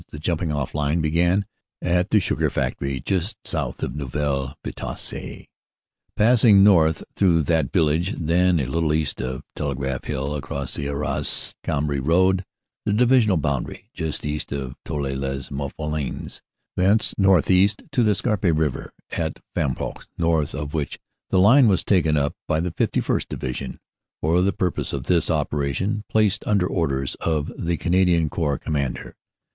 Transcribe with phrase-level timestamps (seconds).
[0.09, 1.45] The jumping ofT line began
[1.79, 5.45] at the Sugar Factory, just south of Neuville Vitasse,
[6.15, 10.87] passing north through that vil lage, then a little east of Telegraph Hill, across the
[10.87, 12.43] Arras Cambrai road
[12.83, 16.41] (the Divisional boundary) just east of Tilloy lez Mofflaines,
[16.75, 20.97] thence northeast to the Scarpe river at Fam poux, north of which
[21.29, 23.27] the line was taken up by the 51st.
[23.27, 23.79] Divi sion,
[24.19, 29.15] for the purpose of this operation placed under orders of the Canadian Corps Commander.